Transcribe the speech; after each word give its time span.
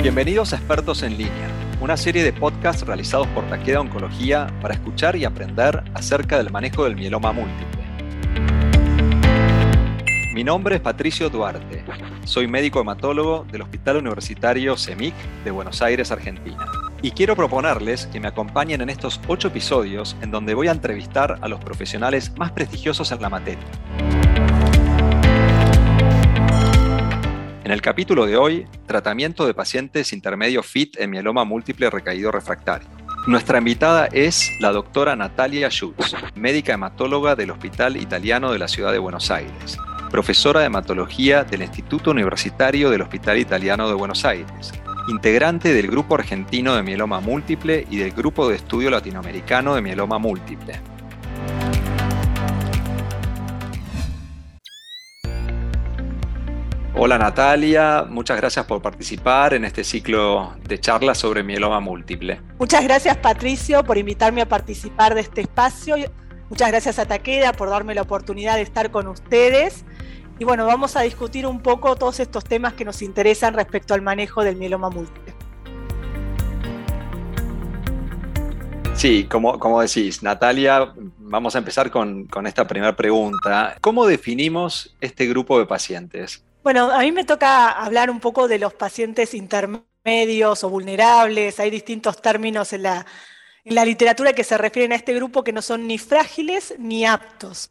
Bienvenidos 0.00 0.52
a 0.52 0.56
Expertos 0.56 1.02
en 1.02 1.18
Línea, 1.18 1.50
una 1.80 1.96
serie 1.96 2.22
de 2.22 2.32
podcasts 2.32 2.86
realizados 2.86 3.26
por 3.28 3.44
Taqueda 3.48 3.80
Oncología 3.80 4.46
para 4.62 4.74
escuchar 4.74 5.16
y 5.16 5.24
aprender 5.24 5.82
acerca 5.92 6.38
del 6.38 6.52
manejo 6.52 6.84
del 6.84 6.94
mieloma 6.94 7.32
múltiple. 7.32 7.82
Mi 10.32 10.44
nombre 10.44 10.76
es 10.76 10.80
Patricio 10.80 11.28
Duarte, 11.30 11.84
soy 12.24 12.46
médico 12.46 12.80
hematólogo 12.80 13.44
del 13.50 13.62
Hospital 13.62 13.96
Universitario 13.96 14.76
CEMIC 14.76 15.14
de 15.44 15.50
Buenos 15.50 15.82
Aires, 15.82 16.12
Argentina. 16.12 16.64
Y 17.02 17.10
quiero 17.10 17.34
proponerles 17.34 18.06
que 18.06 18.20
me 18.20 18.28
acompañen 18.28 18.80
en 18.80 18.90
estos 18.90 19.20
ocho 19.26 19.48
episodios 19.48 20.16
en 20.22 20.30
donde 20.30 20.54
voy 20.54 20.68
a 20.68 20.72
entrevistar 20.72 21.38
a 21.40 21.48
los 21.48 21.58
profesionales 21.58 22.32
más 22.36 22.52
prestigiosos 22.52 23.10
en 23.10 23.20
la 23.20 23.30
materia. 23.30 24.17
En 27.68 27.72
el 27.72 27.82
capítulo 27.82 28.24
de 28.24 28.38
hoy, 28.38 28.64
tratamiento 28.86 29.46
de 29.46 29.52
pacientes 29.52 30.14
intermedio 30.14 30.62
FIT 30.62 30.98
en 31.00 31.10
mieloma 31.10 31.44
múltiple 31.44 31.90
recaído 31.90 32.32
refractario. 32.32 32.88
Nuestra 33.26 33.58
invitada 33.58 34.06
es 34.06 34.50
la 34.58 34.72
doctora 34.72 35.14
Natalia 35.16 35.68
Schutz, 35.68 36.16
médica 36.34 36.72
hematóloga 36.72 37.36
del 37.36 37.50
Hospital 37.50 37.98
Italiano 37.98 38.52
de 38.52 38.58
la 38.58 38.68
Ciudad 38.68 38.90
de 38.90 38.98
Buenos 38.98 39.30
Aires, 39.30 39.76
profesora 40.10 40.60
de 40.60 40.66
hematología 40.68 41.44
del 41.44 41.60
Instituto 41.60 42.10
Universitario 42.10 42.88
del 42.88 43.02
Hospital 43.02 43.36
Italiano 43.36 43.86
de 43.86 43.94
Buenos 43.96 44.24
Aires, 44.24 44.72
integrante 45.10 45.74
del 45.74 45.88
Grupo 45.88 46.14
Argentino 46.14 46.74
de 46.74 46.82
Mieloma 46.82 47.20
Múltiple 47.20 47.86
y 47.90 47.98
del 47.98 48.12
Grupo 48.12 48.48
de 48.48 48.56
Estudio 48.56 48.88
Latinoamericano 48.88 49.74
de 49.74 49.82
Mieloma 49.82 50.18
Múltiple. 50.18 50.80
Hola 57.00 57.16
Natalia, 57.16 58.06
muchas 58.08 58.36
gracias 58.38 58.66
por 58.66 58.82
participar 58.82 59.54
en 59.54 59.64
este 59.64 59.84
ciclo 59.84 60.56
de 60.64 60.80
charlas 60.80 61.16
sobre 61.16 61.44
mieloma 61.44 61.78
múltiple. 61.78 62.40
Muchas 62.58 62.82
gracias 62.82 63.16
Patricio 63.18 63.84
por 63.84 63.98
invitarme 63.98 64.40
a 64.42 64.48
participar 64.48 65.14
de 65.14 65.20
este 65.20 65.42
espacio. 65.42 65.94
Muchas 66.50 66.68
gracias 66.72 66.98
a 66.98 67.06
Taqueda 67.06 67.52
por 67.52 67.70
darme 67.70 67.94
la 67.94 68.02
oportunidad 68.02 68.56
de 68.56 68.62
estar 68.62 68.90
con 68.90 69.06
ustedes. 69.06 69.84
Y 70.40 70.44
bueno, 70.44 70.66
vamos 70.66 70.96
a 70.96 71.02
discutir 71.02 71.46
un 71.46 71.62
poco 71.62 71.94
todos 71.94 72.18
estos 72.18 72.42
temas 72.42 72.72
que 72.72 72.84
nos 72.84 73.00
interesan 73.00 73.54
respecto 73.54 73.94
al 73.94 74.02
manejo 74.02 74.42
del 74.42 74.56
mieloma 74.56 74.90
múltiple. 74.90 75.34
Sí, 78.94 79.28
como, 79.30 79.60
como 79.60 79.80
decís, 79.80 80.24
Natalia, 80.24 80.92
vamos 81.18 81.54
a 81.54 81.58
empezar 81.58 81.92
con, 81.92 82.24
con 82.24 82.48
esta 82.48 82.66
primera 82.66 82.96
pregunta. 82.96 83.76
¿Cómo 83.80 84.04
definimos 84.04 84.96
este 85.00 85.26
grupo 85.26 85.60
de 85.60 85.66
pacientes? 85.66 86.42
Bueno, 86.62 86.90
a 86.90 87.00
mí 87.00 87.12
me 87.12 87.24
toca 87.24 87.70
hablar 87.70 88.10
un 88.10 88.20
poco 88.20 88.48
de 88.48 88.58
los 88.58 88.74
pacientes 88.74 89.32
intermedios 89.34 90.64
o 90.64 90.70
vulnerables. 90.70 91.60
Hay 91.60 91.70
distintos 91.70 92.20
términos 92.20 92.72
en 92.72 92.82
la, 92.82 93.04
literatura 93.64 94.32
que 94.32 94.44
se 94.44 94.58
refieren 94.58 94.92
a 94.92 94.96
este 94.96 95.14
grupo 95.14 95.44
que 95.44 95.52
no 95.52 95.62
son 95.62 95.86
ni 95.86 95.98
frágiles 95.98 96.74
ni 96.78 97.04
aptos. 97.06 97.70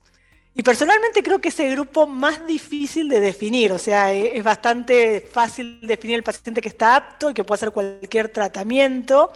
Y 0.53 0.63
personalmente 0.63 1.21
creo 1.21 1.39
que 1.39 1.49
es 1.49 1.59
el 1.59 1.73
grupo 1.73 2.07
más 2.07 2.47
difícil 2.47 3.09
de 3.09 3.19
definir, 3.19 3.71
o 3.71 3.77
sea, 3.77 4.11
e, 4.11 4.35
es 4.37 4.43
bastante 4.43 5.21
fácil 5.21 5.79
definir 5.81 6.15
el 6.15 6.23
paciente 6.23 6.61
que 6.61 6.69
está 6.69 6.95
apto 6.95 7.29
y 7.29 7.33
que 7.35 7.43
puede 7.43 7.57
hacer 7.57 7.71
cualquier 7.71 8.29
tratamiento. 8.29 9.31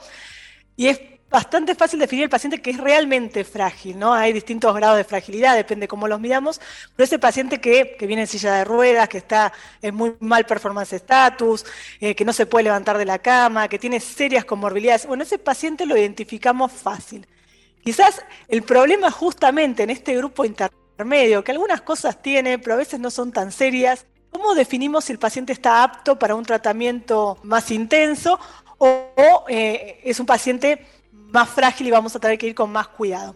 Y 0.75 0.87
es 0.87 0.99
bastante 1.31 1.75
fácil 1.75 1.97
definir 1.97 2.25
el 2.25 2.29
paciente 2.29 2.61
que 2.61 2.71
es 2.71 2.77
realmente 2.77 3.45
frágil, 3.45 3.97
¿no? 3.97 4.13
Hay 4.13 4.33
distintos 4.33 4.75
grados 4.75 4.97
de 4.97 5.05
fragilidad, 5.05 5.55
depende 5.55 5.87
cómo 5.87 6.07
los 6.09 6.19
midamos, 6.19 6.59
pero 6.95 7.05
ese 7.05 7.19
paciente 7.19 7.61
que, 7.61 7.95
viene 8.01 8.23
en 8.23 8.27
silla 8.27 8.55
de 8.55 8.65
ruedas, 8.65 9.07
que 9.07 9.17
está 9.17 9.53
en 9.81 9.95
muy 9.95 10.13
mal 10.19 10.45
performance 10.45 10.91
status, 10.91 11.65
eh, 12.01 12.13
que 12.13 12.25
no 12.25 12.33
se 12.33 12.45
puede 12.45 12.65
levantar 12.65 12.97
de 12.97 13.05
la 13.05 13.19
cama, 13.19 13.69
que 13.69 13.79
tiene 13.79 14.01
serias 14.01 14.43
comorbilidades, 14.43 15.05
bueno, 15.05 15.23
ese 15.23 15.39
paciente 15.39 15.85
lo 15.85 15.95
identificamos 15.95 16.71
fácil. 16.73 17.25
Quizás 17.81 18.21
el 18.49 18.63
problema 18.63 19.09
justamente 19.09 19.83
en 19.83 19.89
este 19.89 20.15
grupo 20.17 20.43
intermedio, 20.43 21.43
que 21.45 21.51
algunas 21.51 21.81
cosas 21.81 22.21
tiene, 22.21 22.59
pero 22.59 22.73
a 22.73 22.77
veces 22.77 22.99
no 22.99 23.09
son 23.09 23.31
tan 23.31 23.53
serias, 23.53 24.05
¿cómo 24.31 24.53
definimos 24.53 25.05
si 25.05 25.13
el 25.13 25.19
paciente 25.19 25.53
está 25.53 25.81
apto 25.81 26.19
para 26.19 26.35
un 26.35 26.43
tratamiento 26.43 27.39
más 27.43 27.71
intenso 27.71 28.37
o, 28.77 29.45
eh, 29.47 30.01
es 30.03 30.19
un 30.19 30.25
paciente 30.25 30.85
más 31.31 31.49
frágil 31.49 31.87
y 31.87 31.91
vamos 31.91 32.15
a 32.15 32.19
tener 32.19 32.37
que 32.37 32.47
ir 32.47 32.55
con 32.55 32.71
más 32.71 32.87
cuidado. 32.87 33.35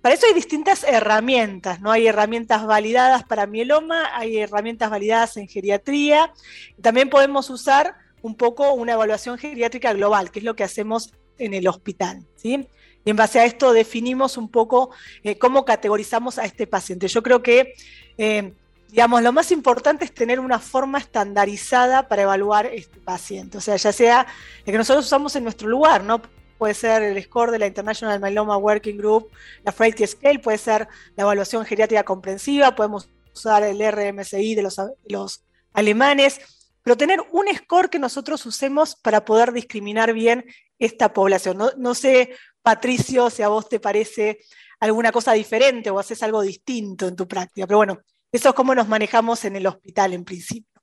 Para 0.00 0.14
eso 0.14 0.26
hay 0.26 0.34
distintas 0.34 0.84
herramientas, 0.84 1.80
¿no? 1.80 1.90
Hay 1.90 2.06
herramientas 2.06 2.64
validadas 2.66 3.24
para 3.24 3.46
mieloma, 3.46 4.16
hay 4.16 4.38
herramientas 4.38 4.90
validadas 4.90 5.36
en 5.36 5.48
geriatría. 5.48 6.32
También 6.80 7.10
podemos 7.10 7.50
usar 7.50 7.96
un 8.22 8.36
poco 8.36 8.72
una 8.72 8.92
evaluación 8.92 9.38
geriátrica 9.38 9.92
global, 9.92 10.30
que 10.30 10.38
es 10.38 10.44
lo 10.44 10.54
que 10.54 10.64
hacemos 10.64 11.12
en 11.38 11.54
el 11.54 11.66
hospital, 11.66 12.24
¿sí? 12.36 12.68
Y 13.04 13.10
en 13.10 13.16
base 13.16 13.40
a 13.40 13.44
esto 13.44 13.72
definimos 13.72 14.36
un 14.36 14.48
poco 14.48 14.90
eh, 15.22 15.38
cómo 15.38 15.64
categorizamos 15.64 16.38
a 16.38 16.44
este 16.44 16.66
paciente. 16.66 17.08
Yo 17.08 17.22
creo 17.22 17.42
que, 17.42 17.74
eh, 18.18 18.52
digamos, 18.90 19.22
lo 19.22 19.32
más 19.32 19.50
importante 19.50 20.04
es 20.04 20.12
tener 20.12 20.38
una 20.40 20.58
forma 20.58 20.98
estandarizada 20.98 22.08
para 22.08 22.22
evaluar 22.22 22.66
este 22.66 23.00
paciente. 23.00 23.58
O 23.58 23.60
sea, 23.60 23.76
ya 23.76 23.92
sea 23.92 24.26
el 24.64 24.72
que 24.72 24.78
nosotros 24.78 25.06
usamos 25.06 25.34
en 25.36 25.44
nuestro 25.44 25.68
lugar, 25.68 26.04
¿no? 26.04 26.20
Puede 26.58 26.74
ser 26.74 27.02
el 27.02 27.22
score 27.22 27.52
de 27.52 27.58
la 27.60 27.66
International 27.66 28.20
Myeloma 28.20 28.56
Working 28.56 28.98
Group, 28.98 29.30
la 29.64 29.72
Frailty 29.72 30.06
Scale, 30.06 30.40
puede 30.40 30.58
ser 30.58 30.88
la 31.16 31.22
evaluación 31.22 31.64
geriátrica 31.64 32.04
comprensiva, 32.04 32.74
podemos 32.74 33.08
usar 33.34 33.62
el 33.62 33.80
RMSI 33.80 34.54
de 34.54 34.68
los, 35.08 35.44
alemanes, 35.72 36.40
pero 36.82 36.96
tener 36.96 37.20
un 37.30 37.46
score 37.54 37.88
que 37.88 37.98
nosotros 37.98 38.44
usemos 38.46 38.96
para 38.96 39.24
poder 39.24 39.52
discriminar 39.52 40.12
bien 40.12 40.44
esta 40.78 41.12
población. 41.12 41.58
No, 41.76 41.94
sé, 41.94 42.30
Patricio, 42.62 43.30
si 43.30 43.42
a 43.42 43.48
vos 43.48 43.68
te 43.68 43.78
parece 43.78 44.38
alguna 44.80 45.12
cosa 45.12 45.32
diferente 45.32 45.90
o 45.90 45.98
haces 45.98 46.22
algo 46.22 46.42
distinto 46.42 47.06
en 47.06 47.14
tu 47.14 47.28
práctica, 47.28 47.66
pero 47.66 47.78
bueno, 47.78 48.00
eso 48.32 48.48
es 48.48 48.54
cómo 48.54 48.74
nos 48.74 48.88
manejamos 48.88 49.44
en 49.44 49.56
el 49.56 49.66
hospital 49.66 50.14
en 50.14 50.24
principio. 50.24 50.77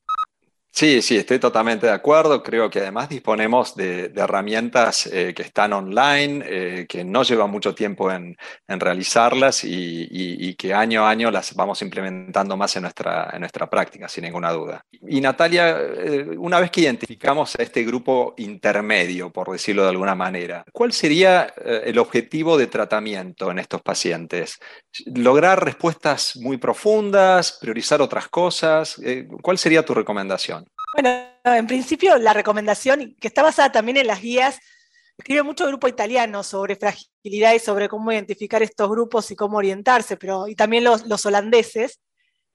Sí, 0.78 1.02
sí, 1.02 1.16
estoy 1.16 1.40
totalmente 1.40 1.86
de 1.86 1.94
acuerdo. 1.94 2.44
Creo 2.44 2.69
que 2.69 2.80
además 2.80 3.08
disponemos 3.08 3.75
de, 3.78 4.12
herramientas 4.13 5.08
eh, 5.08 5.34
que 5.34 5.44
están 5.44 5.72
online, 5.72 6.44
eh, 6.46 6.86
que 6.86 7.06
no 7.06 7.24
llevan 7.24 7.50
mucho 7.50 7.74
tiempo 7.74 8.12
en, 8.12 8.36
realizarlas 8.68 9.63
y, 9.63 10.53
que 10.56 10.74
año 10.74 11.06
a 11.06 11.09
año 11.12 11.31
las 11.31 11.56
vamos 11.56 11.81
implementando 11.81 12.58
más 12.58 12.75
en 12.75 12.81
nuestra, 12.81 13.30
en 13.31 13.40
nuestra 13.40 13.69
práctica, 13.69 14.09
sin 14.09 14.25
ninguna 14.25 14.52
duda. 14.52 14.86
Y 15.08 15.22
Natalia, 15.22 15.78
eh, 15.80 16.25
una 16.38 16.59
vez 16.59 16.72
que 16.72 16.81
identificamos 16.81 17.56
a 17.57 17.63
este 17.63 17.86
grupo 17.86 18.34
intermedio, 18.38 19.31
por 19.31 19.52
decirlo 19.52 19.84
de 19.84 19.90
alguna 19.92 20.13
manera, 20.13 20.66
¿cuál 20.74 20.92
sería 20.92 21.53
el 21.56 21.97
objetivo 22.00 22.57
de 22.57 22.68
tratamiento 22.68 23.50
en 23.50 23.59
estos 23.59 23.81
pacientes? 23.81 24.59
¿Lograr 25.06 25.63
respuestas 25.63 26.36
muy 26.36 26.57
profundas? 26.57 27.57
¿Priorizar 27.62 28.02
otras 28.02 28.28
cosas? 28.28 29.00
¿Cuál 29.42 29.57
sería 29.57 29.86
tu 29.86 29.94
recomendación? 29.94 30.64
Bueno, 30.95 31.09
en 31.44 31.67
principio 31.67 32.17
la 32.17 32.31
recomendación, 32.31 33.17
que 33.19 33.28
está 33.28 33.44
basada 33.44 33.69
también 33.69 33.97
en 33.97 34.07
las 34.07 34.22
guías, 34.22 34.57
escribe 35.17 35.44
mucho 35.44 35.67
grupo 35.67 35.89
italiano 35.89 36.41
sobre 36.41 36.78
fragilidad 36.78 37.53
y 37.53 37.59
sobre 37.59 37.89
cómo 37.89 38.13
identificar 38.13 38.63
estos 38.63 38.89
grupos 38.89 39.29
y 39.29 39.35
cómo 39.35 39.57
orientarse, 39.57 40.16
pero 40.16 40.47
y 40.47 40.56
también 40.56 40.85
los, 40.85 41.25
holandeses. 41.25 42.00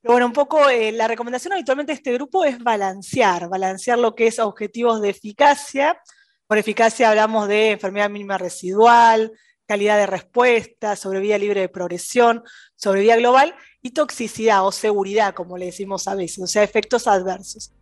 Pero 0.00 0.14
bueno, 0.14 0.26
un 0.26 0.32
poco 0.32 0.70
eh, 0.70 0.90
la 0.90 1.06
recomendación 1.06 1.52
habitualmente 1.52 1.92
de 1.92 1.96
este 1.96 2.14
grupo 2.14 2.46
es 2.46 2.58
balancear, 2.58 3.50
balancear 3.50 3.98
lo 3.98 4.14
que 4.14 4.28
es 4.28 4.38
objetivos 4.38 5.02
de 5.02 5.10
eficacia. 5.10 6.00
Por 6.46 6.56
eficacia 6.56 7.10
hablamos 7.10 7.46
de 7.46 7.72
enfermedad 7.72 8.08
mínima 8.08 8.38
residual, 8.38 9.32
calidad 9.66 9.98
de 9.98 10.06
respuesta, 10.06 10.96
sobrevida 10.96 11.36
libre 11.36 11.60
de 11.60 11.68
progresión, 11.68 12.42
sobrevida 12.74 13.16
global 13.16 13.54
y 13.82 13.90
toxicidad 13.90 14.66
o 14.66 14.72
seguridad, 14.72 15.34
como 15.34 15.58
le 15.58 15.66
decimos 15.66 16.08
a 16.08 16.14
veces, 16.14 16.42
o 16.42 16.46
sea, 16.46 16.62
efectos 16.62 17.06
adversos 17.06 17.72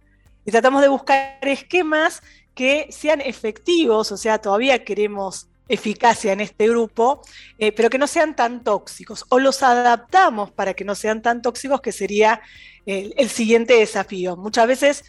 y 0.49 0.51
tratamos 0.51 0.81
de 0.81 0.89
buscar 0.89 1.37
esquemas 1.43 2.23
que 2.55 2.89
sean 2.91 3.21
efectivos, 3.21 4.11
o 4.13 4.17
sea, 4.17 4.39
todavía 4.39 4.83
queremos 4.83 5.47
eficacia 5.69 6.33
en 6.33 6.41
este 6.41 6.71
grupo, 6.71 7.21
eh, 7.59 7.71
pero 7.71 7.91
que 7.91 7.99
no 7.99 8.07
sean 8.07 8.35
tan 8.35 8.65
tóxicos, 8.65 9.27
o 9.29 9.41
los 9.41 9.63
adaptamos 9.63 10.51
para 10.51 10.73
que 10.73 10.87
no 10.87 10.95
sean 10.95 11.21
tan 11.21 11.43
tóxicos, 11.43 11.83
que 11.83 11.93
sería 11.93 12.41
el, 12.87 13.29
siguiente 13.29 13.75
desafío. 13.75 14.39
Muchas 14.39 14.67
veces 14.67 15.05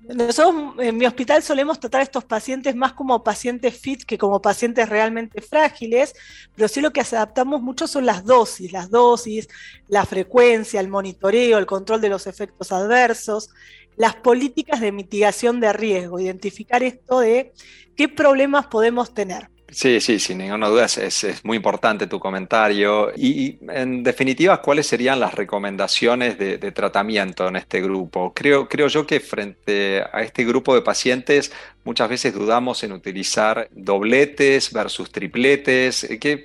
nosotros 0.00 0.76
en 0.78 0.96
mi 0.96 1.04
hospital 1.04 1.42
solemos 1.42 1.80
tratar 1.80 2.00
a 2.00 2.04
estos 2.04 2.24
pacientes 2.24 2.74
más 2.74 2.94
como 2.94 3.22
pacientes 3.22 3.78
fit 3.78 4.04
que 4.04 4.16
como 4.16 4.40
pacientes 4.40 4.88
realmente 4.88 5.42
frágiles, 5.42 6.14
pero 6.54 6.66
sí 6.66 6.80
lo 6.80 6.94
que 6.94 7.02
adaptamos 7.02 7.60
mucho 7.60 7.86
son 7.86 8.06
las 8.06 8.24
dosis, 8.24 8.72
las 8.72 8.88
dosis, 8.88 9.48
la 9.86 10.06
frecuencia, 10.06 10.80
el 10.80 10.88
monitoreo, 10.88 11.58
el 11.58 11.66
control 11.66 12.00
de 12.00 12.08
los 12.08 12.26
efectos 12.26 12.72
adversos 12.72 13.50
las 13.98 14.14
políticas 14.14 14.80
de 14.80 14.92
mitigación 14.92 15.60
de 15.60 15.72
riesgo, 15.72 16.20
identificar 16.20 16.82
esto 16.82 17.20
de 17.20 17.52
qué 17.96 18.08
problemas 18.08 18.66
podemos 18.66 19.12
tener. 19.12 19.50
Sí, 19.70 20.00
sí, 20.00 20.18
sin 20.18 20.38
ninguna 20.38 20.68
duda 20.68 20.86
es, 20.86 21.44
muy 21.44 21.58
importante 21.58 22.06
tu 22.06 22.18
comentario. 22.18 23.12
Y, 23.14 23.58
en 23.68 24.02
definitiva, 24.02 24.62
¿cuáles 24.62 24.86
serían 24.86 25.20
las 25.20 25.34
recomendaciones 25.34 26.38
de, 26.38 26.56
tratamiento 26.72 27.48
en 27.48 27.56
este 27.56 27.82
grupo? 27.82 28.32
Creo, 28.34 28.66
creo 28.66 28.88
yo 28.88 29.06
que 29.06 29.20
frente 29.20 30.02
a 30.10 30.22
este 30.22 30.46
grupo 30.46 30.74
de 30.74 30.80
pacientes 30.80 31.52
muchas 31.84 32.08
veces 32.08 32.32
dudamos 32.32 32.82
en 32.82 32.92
utilizar 32.92 33.68
dobletes 33.72 34.72
versus 34.72 35.12
tripletes. 35.12 36.08
¿Qué, 36.18 36.44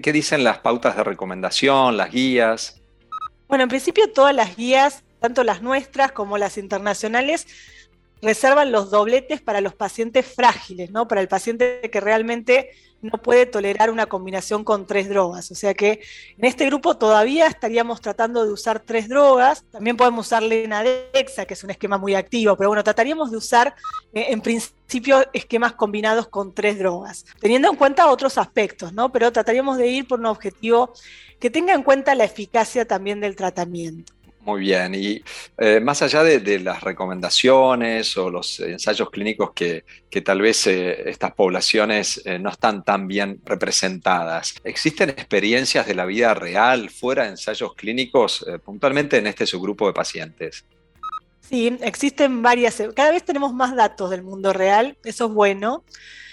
qué 0.00 0.12
dicen 0.12 0.44
las 0.44 0.58
pautas 0.58 0.96
de 0.96 1.02
recomendación, 1.02 1.96
las 1.96 2.12
guías? 2.12 2.80
Bueno, 3.48 3.64
en 3.64 3.68
principio 3.68 4.12
todas 4.12 4.34
las 4.34 4.56
guías, 4.56 5.02
tanto 5.20 5.44
las 5.44 5.62
nuestras 5.62 6.12
como 6.12 6.38
las 6.38 6.58
internacionales, 6.58 7.46
reservan 8.22 8.72
los 8.72 8.90
dobletes 8.90 9.40
para 9.40 9.60
los 9.60 9.74
pacientes 9.74 10.26
frágiles, 10.26 10.90
¿no? 10.90 11.08
Para 11.08 11.20
el 11.20 11.28
paciente 11.28 11.80
que 11.90 12.00
realmente 12.00 12.70
no 13.02 13.12
puede 13.12 13.46
tolerar 13.46 13.90
una 13.90 14.06
combinación 14.06 14.62
con 14.62 14.86
tres 14.86 15.08
drogas. 15.08 15.50
O 15.50 15.54
sea 15.54 15.74
que 15.74 16.00
en 16.36 16.44
este 16.44 16.66
grupo 16.66 16.96
todavía 16.96 17.46
estaríamos 17.46 18.00
tratando 18.00 18.44
de 18.44 18.52
usar 18.52 18.80
tres 18.80 19.08
drogas. 19.08 19.64
También 19.70 19.96
podemos 19.96 20.26
usar 20.26 20.42
Lenadexa, 20.42 21.46
que 21.46 21.54
es 21.54 21.64
un 21.64 21.70
esquema 21.70 21.98
muy 21.98 22.14
activo, 22.14 22.56
pero 22.56 22.68
bueno, 22.68 22.84
trataríamos 22.84 23.30
de 23.30 23.38
usar 23.38 23.74
eh, 24.12 24.26
en 24.28 24.40
principio 24.40 25.24
esquemas 25.32 25.72
combinados 25.72 26.28
con 26.28 26.52
tres 26.52 26.78
drogas, 26.78 27.24
teniendo 27.40 27.70
en 27.70 27.76
cuenta 27.76 28.08
otros 28.08 28.36
aspectos, 28.38 28.92
¿no? 28.92 29.10
Pero 29.10 29.32
trataríamos 29.32 29.78
de 29.78 29.88
ir 29.88 30.06
por 30.06 30.20
un 30.20 30.26
objetivo 30.26 30.92
que 31.38 31.48
tenga 31.48 31.72
en 31.72 31.82
cuenta 31.82 32.14
la 32.14 32.24
eficacia 32.24 32.84
también 32.84 33.20
del 33.20 33.34
tratamiento. 33.34 34.12
Muy 34.42 34.60
bien, 34.60 34.94
y 34.94 35.22
eh, 35.58 35.80
más 35.80 36.00
allá 36.00 36.22
de, 36.22 36.58
las 36.60 36.82
recomendaciones 36.82 38.16
o 38.16 38.30
los 38.30 38.58
ensayos 38.60 39.10
clínicos 39.10 39.52
que, 39.54 39.84
tal 40.24 40.40
vez 40.40 40.66
eh, 40.66 41.10
estas 41.10 41.32
poblaciones 41.32 42.22
eh, 42.24 42.38
no 42.38 42.48
están 42.48 42.82
tan 42.82 43.06
bien 43.06 43.40
representadas, 43.44 44.54
¿existen 44.64 45.10
experiencias 45.10 45.86
de 45.86 45.94
la 45.94 46.06
vida 46.06 46.32
real 46.32 46.88
fuera 46.88 47.24
de 47.24 47.30
ensayos 47.30 47.74
clínicos 47.74 48.46
puntualmente 48.64 49.18
en 49.18 49.26
este 49.26 49.46
subgrupo 49.46 49.86
de 49.86 49.92
pacientes? 49.92 50.64
Sí, 51.50 51.76
existen 51.80 52.42
varias, 52.42 52.80
cada 52.94 53.10
vez 53.10 53.24
tenemos 53.24 53.52
más 53.52 53.74
datos 53.74 54.08
del 54.10 54.22
mundo 54.22 54.52
real, 54.52 54.96
eso 55.02 55.26
es 55.26 55.32
bueno 55.32 55.82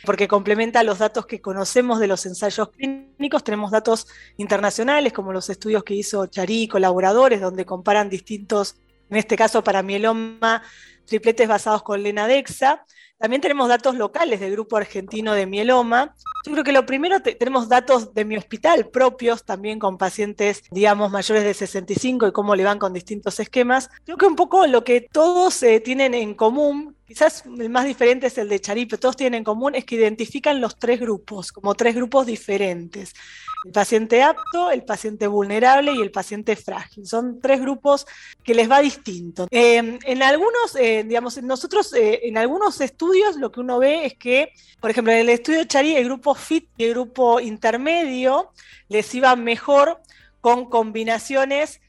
porque 0.06 0.28
complementa 0.28 0.84
los 0.84 1.00
datos 1.00 1.25
que 1.25 1.42
conocemos 1.42 2.00
de 2.00 2.06
los 2.06 2.24
ensayos 2.28 2.69
clínicos. 2.69 3.44
Tenemos 3.44 3.72
datos 3.72 4.06
internacionales, 4.38 5.12
como 5.14 5.34
los 5.34 5.50
estudios 5.50 5.84
que 5.84 5.96
hizo 5.96 6.28
Charí 6.28 6.62
y 6.62 6.68
colaboradores, 6.68 7.42
donde 7.42 7.66
comparan 7.66 8.10
distintos, 8.10 8.75
en 9.10 9.18
este 9.18 9.36
caso 9.36 9.64
para 9.64 9.81
mieloma, 9.81 10.62
tripletes 11.06 11.48
basados 11.48 11.81
con 11.81 12.04
Lenadexa. 12.04 12.86
También 13.18 13.42
tenemos 13.42 13.68
datos 13.68 13.96
locales 13.96 14.40
del 14.40 14.52
Grupo 14.52 14.78
Argentino 14.78 15.34
de 15.34 15.48
Mieloma. 15.48 16.14
Yo 16.46 16.52
creo 16.52 16.64
que 16.64 16.72
lo 16.72 16.86
primero, 16.86 17.19
tenemos 17.22 17.68
datos 17.68 18.14
de 18.14 18.25
mi 18.25 18.38
hospital 18.38 18.90
propios, 18.90 19.44
también 19.44 19.80
con 19.80 19.98
pacientes, 19.98 20.64
digamos, 20.69 21.12
mayores 21.12 21.44
de 21.44 21.54
65 21.54 22.28
y 22.28 22.31
cómo 22.31 22.56
le 22.56 22.64
van 22.64 22.78
con 22.78 22.94
distintos 22.94 23.40
esquemas. 23.40 23.90
Creo 24.06 24.18
que 24.18 24.28
un 24.28 24.36
poco 24.36 24.68
lo 24.68 24.84
que 24.84 25.02
todos 25.02 25.64
eh, 25.64 25.80
tienen 25.80 26.14
en 26.14 26.36
común, 26.36 26.97
quizás 27.07 27.44
el 27.45 27.69
más 27.69 27.86
diferente 27.86 28.27
es 28.27 28.38
el 28.38 28.50
de 28.50 28.59
Charí, 28.59 28.86
pero 28.86 29.00
todos 29.00 29.15
tienen 29.15 29.39
en 29.39 29.44
común 29.44 29.75
es 29.75 29.86
que 29.86 29.95
identifican 29.95 30.59
los 30.59 30.77
tres 30.77 31.00
grupos, 31.00 31.51
como 31.51 31.74
tres 31.75 31.95
grupos 31.95 32.25
diferentes 32.25 33.13
el 33.65 33.71
paciente 33.71 34.24
apto, 34.24 34.71
el 34.71 34.83
paciente 34.83 35.27
vulnerable 35.27 35.94
y 35.94 36.01
el 36.01 36.12
paciente 36.12 36.56
frágil. 36.56 37.06
Son 37.06 37.39
tres 37.42 37.59
grupos 37.59 38.06
que 38.44 38.54
les 38.54 38.69
va 38.69 38.80
distinto. 38.80 39.48
Eh, 39.51 40.00
en 40.04 40.24
algunos, 40.24 40.75
eh, 40.80 41.04
digamos, 41.06 41.42
nosotros 41.42 41.94
eh, 41.94 42.21
en 42.24 42.38
algunos 42.38 42.80
estudios 42.81 43.36
lo 43.36 43.51
que 43.51 43.59
uno 43.59 43.80
ve 43.80 44.06
es 44.06 44.13
que, 44.15 44.54
por 44.80 44.92
ejemplo, 44.92 45.12
en 45.13 45.19
el 45.19 45.30
estudio 45.30 45.59
de 45.59 45.68
Chari, 45.68 45.95
el 45.95 46.06
grupo 46.06 46.36
FIT 46.36 46.69
y 46.77 46.86
el 46.86 46.92
grupo 46.92 47.39
intermedio 47.39 48.51
les 48.89 49.13
iba 49.15 49.36
mejor 49.36 50.01
con 50.39 50.69
combinaciones 50.69 51.81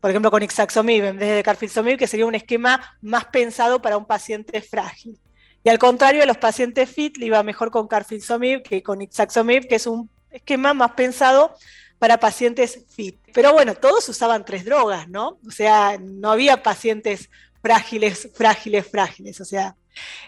por 0.00 0.10
ejemplo, 0.10 0.30
con 0.30 0.42
Ixaxomib 0.42 1.04
en 1.04 1.18
vez 1.18 1.36
de 1.36 1.42
Carfilzomib, 1.42 1.98
que 1.98 2.06
sería 2.06 2.26
un 2.26 2.34
esquema 2.34 2.96
más 3.02 3.26
pensado 3.26 3.82
para 3.82 3.96
un 3.96 4.06
paciente 4.06 4.60
frágil. 4.60 5.18
Y 5.62 5.68
al 5.68 5.78
contrario, 5.78 6.22
a 6.22 6.26
los 6.26 6.38
pacientes 6.38 6.90
FIT 6.90 7.16
le 7.18 7.26
iba 7.26 7.42
mejor 7.42 7.70
con 7.70 7.88
Carfilzomib 7.88 8.62
que 8.62 8.82
con 8.82 9.02
Ixaxomib, 9.02 9.66
que 9.68 9.76
es 9.76 9.86
un 9.86 10.08
esquema 10.30 10.74
más 10.74 10.92
pensado 10.92 11.54
para 11.98 12.18
pacientes 12.18 12.84
fit. 12.94 13.18
Pero 13.32 13.52
bueno, 13.52 13.74
todos 13.74 14.08
usaban 14.08 14.44
tres 14.44 14.64
drogas, 14.64 15.08
¿no? 15.08 15.38
O 15.46 15.50
sea, 15.50 15.98
no 15.98 16.30
había 16.30 16.62
pacientes 16.62 17.30
frágiles, 17.62 18.30
frágiles, 18.34 18.86
frágiles, 18.86 19.40
o 19.40 19.44
sea, 19.44 19.76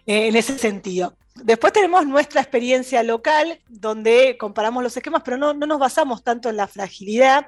eh, 0.07 0.29
en 0.29 0.37
ese 0.37 0.59
sentido. 0.59 1.17
Después 1.43 1.73
tenemos 1.73 2.07
nuestra 2.07 2.41
experiencia 2.41 3.03
local, 3.03 3.61
donde 3.69 4.37
comparamos 4.39 4.83
los 4.83 4.97
esquemas, 4.97 5.23
pero 5.25 5.37
no, 5.37 5.55
no 5.55 5.67
nos 5.67 5.79
basamos 5.79 6.23
tanto 6.23 6.49
en 6.49 6.57
la 6.57 6.67
fragilidad, 6.67 7.47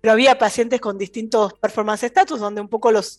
pero 0.00 0.12
había 0.12 0.38
pacientes 0.38 0.80
con 0.80 0.98
distintos 0.98 1.54
performance 1.54 2.04
status, 2.04 2.40
donde 2.40 2.60
un 2.60 2.68
poco 2.68 2.92
los, 2.92 3.18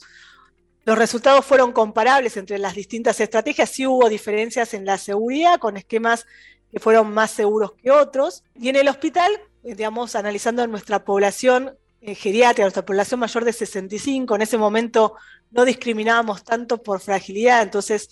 los 0.85 0.97
resultados 0.97 1.45
fueron 1.45 1.71
comparables 1.71 2.37
entre 2.37 2.57
las 2.59 2.75
distintas 2.75 3.19
estrategias, 3.19 3.69
sí 3.69 3.85
hubo 3.85 4.09
diferencias 4.09 4.73
en 4.73 4.85
la 4.85 4.97
seguridad 4.97 5.59
con 5.59 5.77
esquemas 5.77 6.25
que 6.71 6.79
fueron 6.79 7.13
más 7.13 7.31
seguros 7.31 7.73
que 7.73 7.91
otros. 7.91 8.43
Y 8.55 8.69
en 8.69 8.77
el 8.77 8.87
hospital, 8.87 9.31
digamos, 9.63 10.15
analizando 10.15 10.65
nuestra 10.67 11.03
población 11.03 11.77
eh, 12.01 12.15
geriátrica, 12.15 12.63
nuestra 12.63 12.85
población 12.85 13.19
mayor 13.19 13.43
de 13.43 13.53
65, 13.53 14.35
en 14.35 14.41
ese 14.41 14.57
momento 14.57 15.15
no 15.51 15.65
discriminábamos 15.65 16.43
tanto 16.43 16.81
por 16.81 16.99
fragilidad, 16.99 17.63
entonces 17.63 18.09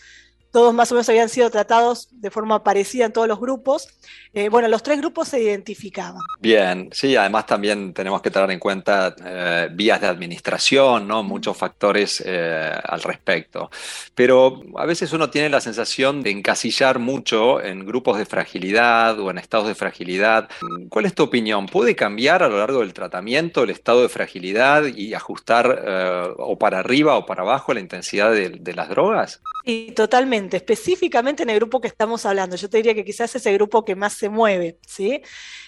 todos 0.55 0.73
más 0.73 0.89
o 0.89 0.95
menos 0.95 1.09
habían 1.09 1.27
sido 1.27 1.49
tratados 1.49 2.07
de 2.11 2.31
forma 2.31 2.63
parecida 2.63 3.03
en 3.03 3.11
todos 3.11 3.27
los 3.27 3.41
grupos. 3.41 3.89
Eh, 4.33 4.47
bueno, 4.47 4.69
los 4.69 4.83
tres 4.83 4.99
grupos 4.99 5.27
se 5.27 5.41
identificaban. 5.41 6.21
Bien, 6.39 6.87
sí, 6.93 7.17
además 7.17 7.45
también 7.45 7.93
tenemos 7.93 8.21
que 8.21 8.31
tener 8.31 8.49
en 8.51 8.59
cuenta 8.59 9.13
eh, 9.21 9.67
vías 9.73 9.99
de 9.99 10.07
administración, 10.07 11.09
¿no? 11.09 11.23
muchos 11.23 11.57
factores 11.57 12.23
eh, 12.25 12.71
al 12.85 13.03
respecto. 13.03 13.69
Pero 14.15 14.61
a 14.77 14.85
veces 14.85 15.11
uno 15.11 15.29
tiene 15.29 15.49
la 15.49 15.59
sensación 15.59 16.23
de 16.23 16.31
encasillar 16.31 16.99
mucho 16.99 17.61
en 17.61 17.85
grupos 17.85 18.17
de 18.17 18.25
fragilidad 18.25 19.19
o 19.19 19.29
en 19.31 19.37
estados 19.37 19.67
de 19.67 19.75
fragilidad. 19.75 20.47
¿Cuál 20.87 21.05
es 21.05 21.13
tu 21.13 21.23
opinión? 21.23 21.65
¿Puede 21.65 21.97
cambiar 21.97 22.43
a 22.43 22.47
lo 22.47 22.59
largo 22.59 22.79
del 22.79 22.93
tratamiento 22.93 23.63
el 23.63 23.71
estado 23.71 24.03
de 24.03 24.07
fragilidad 24.07 24.85
y 24.85 25.15
ajustar 25.15 26.33
o 26.37 26.57
para 26.57 26.79
arriba 26.79 27.17
o 27.17 27.25
para 27.25 27.41
abajo 27.41 27.73
la 27.73 27.81
intensidad 27.81 28.31
de 28.31 28.73
las 28.73 28.87
drogas? 28.87 29.41
Sí, 29.65 29.93
totalmente. 29.95 30.57
Específicamente 30.57 31.41
en 31.43 31.49
el 31.49 31.55
grupo 31.55 31.81
que 31.81 31.87
estamos 31.87 32.25
hablando. 32.25 32.55
Yo 32.55 32.69
te 32.69 32.77
diría 32.77 32.93
que 32.93 33.03
quizás 33.03 33.35
es 33.35 33.45
el 33.47 33.55
grupo 33.55 33.83
que 33.83 33.95
más 33.95 34.13
se 34.13 34.29
mueve. 34.29 34.77
¿sí? 34.85 35.21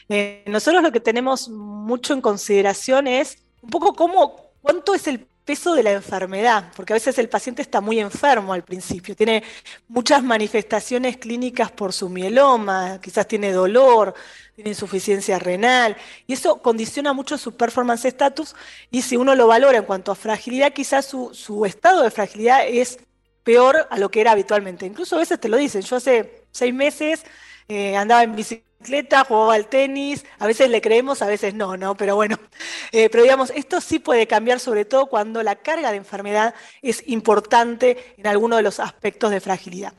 Eh, 0.07 0.44
nosotros 0.45 0.83
lo 0.83 0.91
que 0.91 0.99
tenemos 0.99 1.49
mucho 1.49 2.13
en 2.13 2.21
consideración 2.21 3.07
es 3.07 3.39
un 3.61 3.71
poco 3.71 3.94
cómo, 3.94 4.51
cuánto 4.61 4.94
es 4.94 5.07
el 5.07 5.27
peso 5.47 5.73
de 5.73 5.81
la 5.81 5.94
enfermedad, 5.94 6.73
porque 6.75 6.91
a 6.94 6.95
veces 6.95 7.17
el 7.17 7.29
paciente 7.29 7.61
está 7.61 7.79
muy 7.79 7.99
enfermo 8.01 8.51
al 8.51 8.65
principio, 8.65 9.15
tiene 9.15 9.44
muchas 9.88 10.21
manifestaciones 10.21 11.15
clínicas 11.15 11.71
por 11.71 11.94
su 11.94 12.09
mieloma, 12.09 12.99
quizás 13.01 13.25
tiene 13.30 13.54
dolor, 13.54 14.13
tiene 14.56 14.71
insuficiencia 14.71 15.39
renal, 15.39 15.95
y 16.27 16.33
eso 16.33 16.61
condiciona 16.61 17.13
mucho 17.13 17.37
su 17.37 17.56
performance 17.56 18.04
status, 18.04 18.56
y 18.92 19.04
si 19.04 19.16
uno 19.16 19.35
lo 19.35 19.47
valora 19.47 19.77
en 19.77 19.85
cuanto 19.85 20.11
a 20.11 20.16
fragilidad, 20.16 20.73
quizás 20.73 21.06
su, 21.06 21.33
su 21.33 21.66
estado 21.66 22.04
de 22.04 22.11
fragilidad 22.11 22.68
es 22.68 22.99
peor 23.47 23.87
a 23.89 23.97
lo 23.97 24.11
que 24.11 24.19
era 24.19 24.33
habitualmente. 24.33 24.85
Incluso 24.85 25.16
a 25.16 25.19
veces 25.19 25.39
te 25.39 25.47
lo 25.47 25.56
dicen, 25.56 25.81
yo 25.81 25.95
hace 25.95 26.44
seis 26.51 26.73
meses 26.73 27.23
eh, 27.69 27.95
andaba 27.95 28.23
en 28.23 28.35
bicicleta, 28.35 29.23
jugaba 29.23 29.54
al 29.54 29.68
tenis, 29.68 30.25
a 30.37 30.47
veces 30.47 30.69
le 30.69 30.81
creemos, 30.81 31.21
a 31.21 31.27
veces 31.27 31.54
no, 31.54 31.77
¿no? 31.77 31.95
Pero 31.95 32.18
bueno, 32.18 32.37
eh, 32.92 33.07
pero 33.09 33.23
digamos, 33.23 33.54
esto 33.56 33.80
sí 33.80 33.99
puede 33.99 34.27
cambiar 34.27 34.59
sobre 34.59 34.83
todo 34.83 35.06
cuando 35.06 35.44
la 35.44 35.56
carga 35.56 35.92
de 35.92 35.97
enfermedad 35.97 36.56
es 36.81 37.07
importante 37.07 38.16
en 38.18 38.27
alguno 38.27 38.57
de 38.57 38.63
los 38.63 38.81
aspectos 38.81 39.31
de 39.31 39.39
fragilidad. 39.39 39.94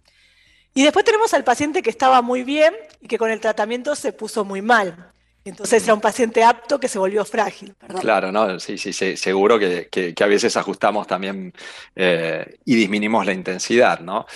Y 0.74 0.82
después 0.82 1.06
tenemos 1.06 1.32
al 1.32 1.42
paciente 1.42 1.80
que 1.80 1.88
estaba 1.88 2.20
muy 2.20 2.42
bien 2.42 2.74
y 3.00 3.08
que 3.08 3.16
con 3.16 3.30
el 3.30 3.40
tratamiento 3.40 3.96
se 3.96 4.12
puso 4.12 4.44
muy 4.44 4.60
mal. 4.60 5.10
Entonces 5.48 5.82
era 5.82 5.94
un 5.94 6.00
paciente 6.00 6.42
apto 6.42 6.78
que 6.78 6.88
se 6.88 6.98
volvió 6.98 7.24
frágil. 7.24 7.74
Claro, 8.00 8.30
no, 8.30 8.58
sí, 8.60 8.78
sí, 8.78 8.92
seguro 9.16 9.58
que, 9.58 10.14
a 10.18 10.26
veces 10.26 10.56
ajustamos 10.56 11.06
también 11.06 11.52
eh, 11.94 12.58
y 12.64 12.74
disminuimos 12.74 13.24
la 13.24 13.32
intensidad, 13.32 14.00
¿no? 14.00 14.26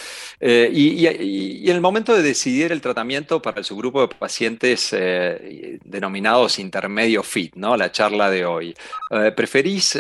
Eh, 0.40 0.71
y, 0.73 1.07
en 1.07 1.76
el 1.76 1.81
momento 1.81 2.14
de 2.14 2.23
decidir 2.23 2.73
el 2.73 2.81
tratamiento 2.81 3.40
para 3.40 3.59
el 3.59 3.64
subgrupo 3.64 4.02
de 4.02 4.09
pacientes 4.09 4.92
eh, 4.92 5.78
denominados 5.85 6.59
intermedio 6.59 7.23
fit, 7.23 7.54
¿no? 7.57 7.76
La 7.76 7.92
charla 7.92 8.31
de 8.31 8.45
hoy, 8.45 8.75
¿preferís 9.37 9.99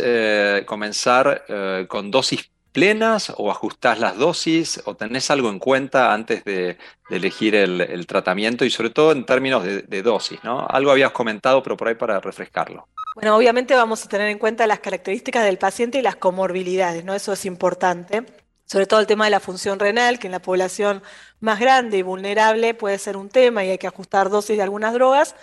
comenzar 0.66 1.44
con 1.88 2.10
dosis 2.10 2.51
plenas 2.72 3.32
o 3.36 3.50
ajustás 3.50 3.98
las 3.98 4.16
dosis 4.16 4.82
o 4.86 4.96
tenés 4.96 5.30
algo 5.30 5.50
en 5.50 5.58
cuenta 5.58 6.12
antes 6.12 6.44
de, 6.44 6.78
elegir 7.10 7.54
el, 7.54 8.06
tratamiento 8.06 8.64
y 8.64 8.70
sobre 8.70 8.88
todo 8.88 9.12
en 9.12 9.26
términos 9.26 9.64
de, 9.64 10.02
dosis, 10.02 10.42
¿no? 10.42 10.66
Algo 10.66 10.90
habías 10.90 11.12
comentado, 11.12 11.62
pero 11.62 11.76
por 11.76 11.88
ahí 11.88 11.94
para 11.94 12.18
refrescarlo. 12.20 12.88
Bueno, 13.14 13.36
obviamente 13.36 13.74
vamos 13.74 14.04
a 14.04 14.08
tener 14.08 14.28
en 14.28 14.38
cuenta 14.38 14.66
las 14.66 14.80
características 14.80 15.44
del 15.44 15.58
paciente 15.58 15.98
y 15.98 16.02
las 16.02 16.16
comorbilidades, 16.16 17.04
¿no? 17.04 17.14
Eso 17.14 17.32
es 17.34 17.44
importante. 17.44 18.24
sobre 18.64 18.86
todo 18.86 19.00
el 19.00 19.06
tema 19.06 19.26
de 19.26 19.30
la 19.30 19.40
función 19.40 19.78
renal, 19.78 20.18
que 20.18 20.28
en 20.28 20.32
la 20.32 20.40
población 20.40 21.02
más 21.40 21.60
grande 21.60 21.98
y 21.98 22.02
vulnerable 22.02 22.72
puede 22.72 22.98
ser 22.98 23.18
un 23.18 23.28
tema 23.28 23.62
y 23.64 23.70
hay 23.70 23.76
que 23.76 23.86
ajustar 23.86 24.30
dosis 24.30 24.56
de 24.56 24.62
algunas 24.62 24.94
drogas. 24.94 25.34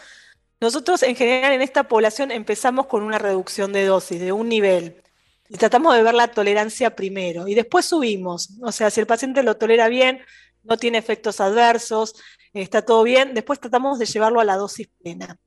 Nosotros 0.59 1.03
en 1.03 1.15
general 1.15 1.53
en 1.53 1.61
esta 1.61 1.83
población 1.83 2.31
empezamos 2.31 2.87
con 2.87 3.03
una 3.03 3.19
reducción 3.19 3.71
de 3.71 3.85
dosis, 3.85 4.19
de 4.19 4.31
un 4.31 4.49
nivel. 4.49 5.03
Tratamos 5.57 5.95
de 5.95 6.03
ver 6.03 6.13
la 6.13 6.27
tolerancia 6.27 6.95
primero 6.95 7.47
y 7.47 7.55
después 7.55 7.85
subimos. 7.85 8.51
O 8.61 8.71
sea, 8.71 8.89
si 8.91 8.99
el 8.99 9.07
paciente 9.07 9.41
lo 9.41 9.57
tolera 9.57 9.87
bien, 9.87 10.21
no 10.63 10.77
tiene 10.77 10.97
efectos 10.97 11.39
adversos, 11.39 12.15
está 12.53 12.83
todo 12.83 13.03
bien, 13.03 13.33
después 13.33 13.59
tratamos 13.59 13.99
de 13.99 14.05
llevarlo 14.05 14.39
a 14.39 14.45
la 14.45 14.57
dosis 14.57 14.89
plena. 15.01 15.37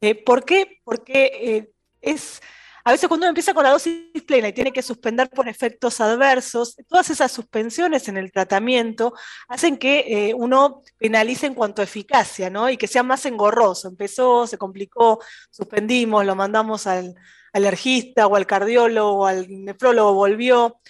Eh, 0.00 0.14
¿Por 0.14 0.44
qué? 0.44 0.80
Porque 0.84 1.30
eh, 1.34 1.70
es, 2.00 2.40
a 2.84 2.92
veces 2.92 3.08
cuando 3.08 3.24
uno 3.24 3.30
empieza 3.30 3.54
con 3.54 3.64
la 3.64 3.70
dosis 3.70 4.04
plena 4.26 4.48
y 4.48 4.52
tiene 4.52 4.72
que 4.72 4.82
suspender 4.82 5.28
por 5.30 5.48
efectos 5.48 6.00
adversos, 6.00 6.76
todas 6.88 7.10
esas 7.10 7.32
suspensiones 7.32 8.08
en 8.08 8.16
el 8.16 8.30
tratamiento 8.30 9.14
hacen 9.48 9.76
que 9.76 10.04
eh, 10.28 10.34
uno 10.34 10.82
penalice 10.98 11.46
en 11.46 11.54
cuanto 11.54 11.82
a 11.82 11.84
eficacia, 11.84 12.50
¿no? 12.50 12.68
Y 12.70 12.76
que 12.76 12.86
sea 12.86 13.02
más 13.02 13.26
engorroso. 13.26 13.88
Empezó, 13.88 14.46
se 14.46 14.58
complicó, 14.58 15.20
suspendimos, 15.50 16.24
lo 16.24 16.36
mandamos 16.36 16.86
al 16.86 17.14
alergista 17.56 18.26
o 18.26 18.36
al 18.36 18.46
cardiólogo 18.46 19.20
o 19.20 19.26
al 19.26 19.46
nefrólogo, 19.48 20.14
volvió. 20.14 20.80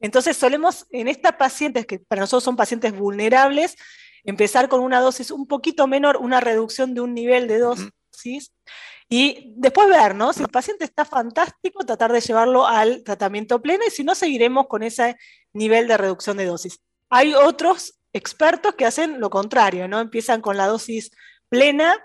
Entonces 0.00 0.36
solemos 0.36 0.86
en 0.90 1.08
estas 1.08 1.34
pacientes, 1.34 1.86
que 1.86 1.98
para 2.00 2.20
nosotros 2.20 2.44
son 2.44 2.56
pacientes 2.56 2.96
vulnerables, 2.96 3.76
empezar 4.24 4.68
con 4.68 4.80
una 4.80 5.00
dosis 5.00 5.30
un 5.30 5.46
poquito 5.46 5.86
menor, 5.86 6.18
una 6.18 6.40
reducción 6.40 6.94
de 6.94 7.00
un 7.00 7.14
nivel 7.14 7.48
de 7.48 7.58
dosis, 7.58 8.52
y 9.08 9.52
después 9.56 9.88
ver, 9.88 10.16
¿no? 10.16 10.32
Si 10.32 10.42
el 10.42 10.48
paciente 10.48 10.84
está 10.84 11.04
fantástico, 11.04 11.84
tratar 11.84 12.12
de 12.12 12.20
llevarlo 12.20 12.66
al 12.66 13.04
tratamiento 13.04 13.62
pleno 13.62 13.84
y 13.86 13.90
si 13.90 14.02
no, 14.02 14.14
seguiremos 14.16 14.66
con 14.66 14.82
ese 14.82 15.16
nivel 15.52 15.86
de 15.86 15.96
reducción 15.96 16.36
de 16.36 16.46
dosis. 16.46 16.80
Hay 17.08 17.34
otros 17.34 18.00
expertos 18.12 18.74
que 18.74 18.84
hacen 18.84 19.20
lo 19.20 19.30
contrario, 19.30 19.86
¿no? 19.86 20.00
Empiezan 20.00 20.40
con 20.40 20.56
la 20.56 20.66
dosis 20.66 21.12
plena 21.48 21.96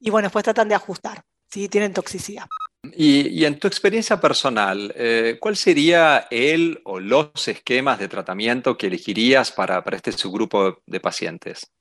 y 0.00 0.10
bueno, 0.10 0.26
después 0.26 0.42
tratan 0.42 0.68
de 0.68 0.74
ajustar 0.74 1.22
si 1.48 1.68
tienen 1.68 1.92
toxicidad. 1.92 2.46
Y, 2.82 3.44
en 3.44 3.58
tu 3.58 3.66
experiencia 3.66 4.20
personal, 4.20 4.92
eh, 4.96 5.36
¿cuál 5.40 5.56
sería 5.56 6.28
el 6.30 6.80
o 6.84 7.00
los 7.00 7.48
esquemas 7.48 7.98
de 7.98 8.08
tratamiento 8.08 8.78
que 8.78 8.86
elegirías 8.86 9.50
para, 9.50 9.82
para 9.82 9.96
este 9.96 10.12
subgrupo 10.12 10.78
de 10.86 11.00
pacientes? 11.00 11.72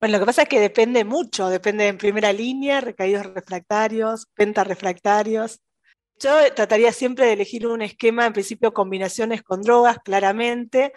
Bueno, 0.00 0.14
lo 0.14 0.20
que 0.20 0.26
pasa 0.26 0.42
es 0.42 0.48
que 0.48 0.60
depende 0.60 1.04
mucho, 1.04 1.48
depende 1.48 1.86
en 1.86 1.96
primera 1.96 2.32
línea, 2.32 2.80
recaídos 2.80 3.24
refractarios, 3.26 4.26
pentarrefractarios. 4.34 5.60
Yo 6.18 6.52
trataría 6.54 6.92
siempre 6.92 7.26
de 7.26 7.32
elegir 7.32 7.66
un 7.66 7.82
esquema, 7.82 8.26
en 8.26 8.32
principio 8.32 8.74
combinaciones 8.74 9.42
con 9.42 9.62
drogas, 9.62 9.98
claramente, 10.04 10.92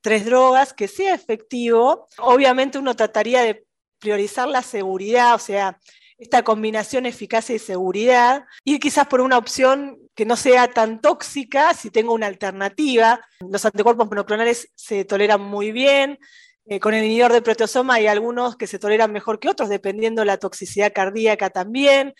tres 0.00 0.24
drogas, 0.24 0.72
que 0.72 0.88
sea 0.88 1.14
efectivo. 1.14 2.06
Obviamente 2.18 2.78
uno 2.78 2.94
trataría 2.96 3.42
de 3.42 3.66
priorizar 3.98 4.48
la 4.48 4.62
seguridad, 4.62 5.34
o 5.34 5.38
sea, 5.38 5.78
esta 6.24 6.42
combinación 6.42 7.06
eficacia 7.06 7.54
y 7.54 7.58
seguridad, 7.58 8.44
y 8.64 8.78
quizás 8.78 9.06
por 9.06 9.20
una 9.20 9.38
opción 9.38 9.98
que 10.14 10.24
no 10.24 10.36
sea 10.36 10.68
tan 10.68 11.00
tóxica, 11.00 11.74
si 11.74 11.90
tengo 11.90 12.14
una 12.14 12.26
alternativa. 12.26 13.20
Los 13.40 13.64
anticuerpos 13.64 14.08
monoclonales 14.08 14.70
se 14.74 15.04
toleran 15.04 15.42
muy 15.42 15.70
bien, 15.70 16.18
eh, 16.66 16.80
con 16.80 16.94
el 16.94 17.04
inhibidor 17.04 17.32
de 17.32 17.42
proteosoma 17.42 17.94
hay 17.94 18.06
algunos 18.06 18.56
que 18.56 18.66
se 18.66 18.78
toleran 18.78 19.12
mejor 19.12 19.38
que 19.38 19.50
otros, 19.50 19.68
dependiendo 19.68 20.22
de 20.22 20.26
la 20.26 20.38
toxicidad 20.38 20.94
cardíaca 20.94 21.50
también. 21.50 22.14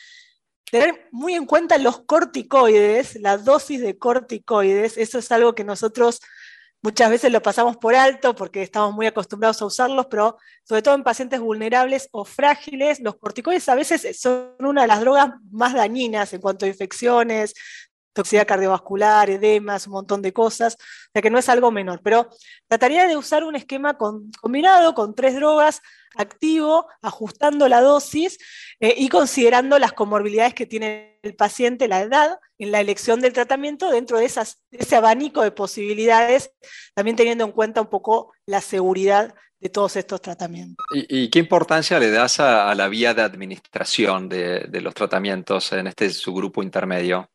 Tener 0.70 1.08
muy 1.10 1.34
en 1.34 1.46
cuenta 1.46 1.78
los 1.78 2.02
corticoides, 2.02 3.16
la 3.20 3.38
dosis 3.38 3.80
de 3.80 3.96
corticoides, 3.96 4.98
eso 4.98 5.18
es 5.18 5.32
algo 5.32 5.54
que 5.54 5.64
nosotros 5.64 6.20
muchas 6.84 7.08
veces 7.08 7.32
lo 7.32 7.40
pasamos 7.40 7.78
por 7.78 7.94
alto 7.94 8.36
porque 8.36 8.62
estamos 8.62 8.94
muy 8.94 9.06
acostumbrados 9.06 9.60
a 9.62 9.64
usarlos, 9.64 10.06
pero 10.10 10.36
sobre 10.64 10.82
todo 10.82 10.94
en 10.94 11.02
pacientes 11.02 11.40
vulnerables 11.40 12.10
o 12.12 12.26
frágiles, 12.26 13.00
los 13.00 13.16
corticoides 13.16 13.66
a 13.70 13.74
veces 13.74 14.20
son 14.20 14.54
una 14.60 14.82
de 14.82 14.88
las 14.88 15.00
drogas 15.00 15.30
más 15.50 15.72
dañinas 15.72 16.34
en 16.34 16.42
cuanto 16.42 16.66
a 16.66 16.68
infecciones, 16.68 17.54
toxicidad 18.14 18.46
cardiovascular, 18.46 19.28
edemas, 19.28 19.86
un 19.86 19.92
montón 19.92 20.22
de 20.22 20.32
cosas, 20.32 20.76
o 20.76 21.10
sea 21.12 21.22
que 21.22 21.30
no 21.30 21.38
es 21.38 21.48
algo 21.50 21.70
menor, 21.70 22.00
pero 22.02 22.30
trataría 22.68 23.06
de 23.06 23.16
usar 23.16 23.44
un 23.44 23.56
esquema 23.56 23.98
combinado 23.98 24.94
con 24.94 25.14
tres 25.14 25.34
drogas 25.34 25.82
activo, 26.16 26.86
ajustando 27.02 27.68
la 27.68 27.80
dosis 27.80 28.38
eh, 28.80 28.94
y 28.96 29.08
considerando 29.08 29.78
las 29.78 29.92
comorbilidades 29.92 30.54
que 30.54 30.64
tiene 30.64 31.18
el 31.22 31.34
paciente, 31.34 31.88
la 31.88 32.00
edad, 32.00 32.38
en 32.58 32.70
la 32.70 32.80
elección 32.80 33.20
del 33.20 33.32
tratamiento 33.32 33.90
dentro 33.90 34.18
de 34.18 34.26
ese 34.26 34.96
abanico 34.96 35.42
de 35.42 35.50
posibilidades, 35.50 36.52
también 36.94 37.16
teniendo 37.16 37.44
en 37.44 37.52
cuenta 37.52 37.80
un 37.80 37.88
poco 37.88 38.32
la 38.46 38.60
seguridad 38.60 39.34
de 39.60 39.70
todos 39.70 39.96
estos 39.96 40.20
tratamientos. 40.20 40.84
¿Y, 40.92 41.30
qué 41.30 41.38
importancia 41.38 41.98
le 41.98 42.10
das 42.10 42.38
a, 42.38 42.74
la 42.74 42.86
vía 42.86 43.14
de 43.14 43.22
administración 43.22 44.28
de, 44.28 44.66
de 44.68 44.80
los 44.82 44.94
tratamientos 44.94 45.72
en 45.72 45.86
este 45.86 46.10
subgrupo 46.10 46.62
intermedio? 46.62 47.30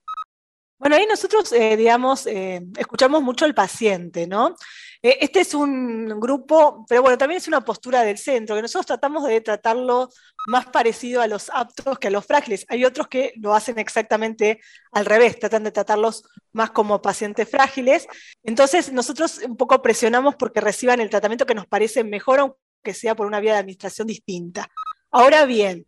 Bueno, 0.79 0.95
ahí 0.95 1.05
nosotros, 1.05 1.51
eh, 1.51 1.75
digamos, 1.75 2.25
eh, 2.25 2.62
escuchamos 2.77 3.21
mucho 3.21 3.43
al 3.43 3.53
paciente, 3.53 4.25
¿no? 4.27 4.55
Eh, 5.01 5.17
este 5.19 5.41
es 5.41 5.53
un 5.53 6.07
grupo, 6.21 6.86
pero 6.88 7.01
bueno, 7.01 7.17
también 7.17 7.38
es 7.38 7.50
una 7.50 7.65
postura 7.65 8.03
del 8.03 8.17
centro, 8.17 8.55
que 8.55 8.62
nosotros 8.62 8.86
tratamos 8.86 9.27
de 9.27 9.41
tratarlo 9.41 10.09
más 10.48 10.67
parecido 10.67 11.21
a 11.21 11.27
los 11.27 11.50
aptos 11.53 12.00
que 12.00 12.07
a 12.07 12.12
los 12.12 12.25
frágiles. 12.25 12.65
Hay 12.69 12.86
otros 12.86 13.09
que 13.09 13.33
lo 13.36 13.53
hacen 13.53 13.77
exactamente 13.77 14.62
al 14.93 15.05
revés, 15.05 15.38
tratan 15.38 15.65
de 15.65 15.71
tratarlos 15.71 16.24
más 16.53 16.71
como 16.71 17.01
pacientes 17.01 17.50
frágiles. 17.50 18.07
Entonces, 18.43 18.93
nosotros 18.93 19.41
un 19.45 19.57
poco 19.57 19.81
presionamos 19.81 20.36
porque 20.38 20.62
reciban 20.62 21.01
el 21.01 21.09
tratamiento 21.09 21.45
que 21.45 21.55
nos 21.55 21.67
parece 21.67 22.05
mejor, 22.05 22.39
aunque 22.39 22.93
sea 22.93 23.15
por 23.15 23.27
una 23.27 23.41
vía 23.41 23.53
de 23.53 23.59
administración 23.59 24.07
distinta. 24.07 24.69
Ahora 25.12 25.43
bien, 25.45 25.86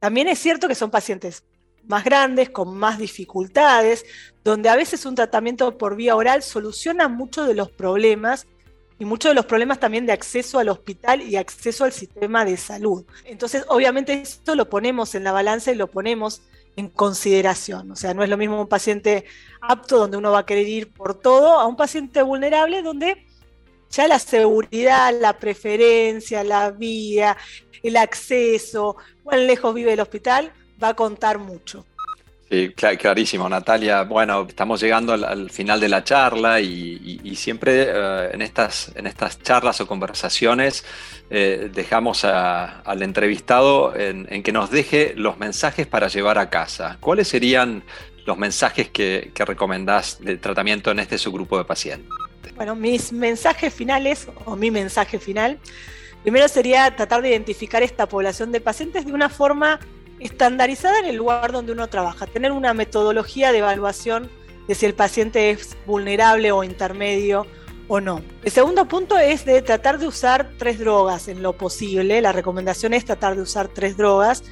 también 0.00 0.26
es 0.26 0.40
cierto 0.40 0.66
que 0.66 0.74
son 0.74 0.90
pacientes 0.90 1.44
más 1.86 2.04
grandes, 2.04 2.50
con 2.50 2.76
más 2.76 2.98
dificultades, 2.98 4.04
donde 4.42 4.68
a 4.68 4.76
veces 4.76 5.06
un 5.06 5.14
tratamiento 5.14 5.76
por 5.78 5.96
vía 5.96 6.16
oral 6.16 6.42
soluciona 6.42 7.08
muchos 7.08 7.46
de 7.46 7.54
los 7.54 7.70
problemas 7.70 8.46
y 8.98 9.04
muchos 9.04 9.30
de 9.30 9.34
los 9.34 9.46
problemas 9.46 9.80
también 9.80 10.06
de 10.06 10.12
acceso 10.12 10.58
al 10.58 10.68
hospital 10.68 11.22
y 11.22 11.36
acceso 11.36 11.84
al 11.84 11.92
sistema 11.92 12.44
de 12.44 12.56
salud. 12.56 13.04
Entonces, 13.24 13.64
obviamente 13.68 14.12
esto 14.12 14.54
lo 14.54 14.68
ponemos 14.68 15.14
en 15.14 15.24
la 15.24 15.32
balanza 15.32 15.72
y 15.72 15.74
lo 15.74 15.90
ponemos 15.90 16.42
en 16.76 16.88
consideración. 16.88 17.90
O 17.90 17.96
sea, 17.96 18.14
no 18.14 18.22
es 18.22 18.30
lo 18.30 18.36
mismo 18.36 18.60
un 18.60 18.68
paciente 18.68 19.24
apto 19.60 19.98
donde 19.98 20.16
uno 20.16 20.32
va 20.32 20.40
a 20.40 20.46
querer 20.46 20.68
ir 20.68 20.92
por 20.92 21.14
todo 21.14 21.58
a 21.58 21.66
un 21.66 21.76
paciente 21.76 22.22
vulnerable 22.22 22.82
donde 22.82 23.26
ya 23.90 24.08
la 24.08 24.18
seguridad, 24.18 25.14
la 25.18 25.38
preferencia, 25.38 26.42
la 26.42 26.70
vía, 26.70 27.36
el 27.82 27.96
acceso, 27.96 28.96
cuán 29.22 29.46
lejos 29.46 29.74
vive 29.74 29.92
el 29.92 30.00
hospital, 30.00 30.52
va 30.84 30.90
a 30.90 30.94
contar 30.94 31.38
mucho. 31.38 31.84
Sí, 32.50 32.74
clarísimo, 32.74 33.48
Natalia. 33.48 34.02
Bueno, 34.02 34.46
estamos 34.46 34.80
llegando 34.80 35.14
al, 35.14 35.50
final 35.50 35.80
de 35.80 35.88
la 35.88 36.04
charla 36.04 36.60
y, 36.60 37.34
siempre 37.36 37.86
eh, 37.88 38.30
en, 38.32 38.42
estas, 38.42 38.92
en 38.94 39.06
estas 39.06 39.42
charlas 39.42 39.80
o 39.80 39.86
conversaciones 39.86 40.84
eh, 41.30 41.70
dejamos 41.74 42.24
al 42.24 43.02
entrevistado 43.02 43.96
en, 43.96 44.42
que 44.42 44.52
nos 44.52 44.70
deje 44.70 45.14
los 45.16 45.38
mensajes 45.38 45.86
para 45.86 46.08
llevar 46.08 46.38
a 46.38 46.50
casa. 46.50 46.98
¿Cuáles 47.00 47.28
serían 47.28 47.82
los 48.26 48.36
mensajes 48.36 48.90
que, 48.90 49.32
que 49.34 49.44
recomendás 49.44 50.18
de 50.20 50.36
tratamiento 50.36 50.90
en 50.90 51.00
este 51.00 51.18
subgrupo 51.18 51.58
de 51.58 51.64
pacientes? 51.64 52.08
Bueno, 52.54 52.76
mis 52.76 53.12
mensajes 53.12 53.72
finales 53.72 54.28
o 54.44 54.54
mi 54.54 54.70
mensaje 54.70 55.18
final, 55.18 55.58
primero 56.22 56.46
sería 56.46 56.94
tratar 56.94 57.22
de 57.22 57.30
identificar 57.30 57.82
esta 57.82 58.06
población 58.06 58.52
de 58.52 58.60
pacientes 58.60 59.06
de 59.06 59.12
una 59.12 59.28
forma 59.28 59.80
estandarizada 60.20 60.98
en 60.98 61.06
el 61.06 61.16
lugar 61.16 61.52
donde 61.52 61.72
uno 61.72 61.88
trabaja, 61.88 62.26
tener 62.26 62.52
una 62.52 62.74
metodología 62.74 63.52
de 63.52 63.58
evaluación 63.58 64.30
de 64.68 64.74
si 64.74 64.86
el 64.86 64.94
paciente 64.94 65.50
es 65.50 65.76
vulnerable 65.86 66.52
o 66.52 66.64
intermedio 66.64 67.46
o 67.88 68.00
no. 68.00 68.22
El 68.42 68.50
segundo 68.50 68.86
punto 68.86 69.18
es 69.18 69.44
de 69.44 69.60
tratar 69.62 69.98
de 69.98 70.06
usar 70.06 70.52
tres 70.58 70.78
drogas 70.78 71.28
en 71.28 71.42
lo 71.42 71.56
posible. 71.56 72.20
La 72.20 72.32
recomendación 72.32 72.94
es 72.94 73.04
tratar 73.04 73.36
de 73.36 73.42
usar 73.42 73.68
tres 73.68 73.96
drogas, 73.96 74.42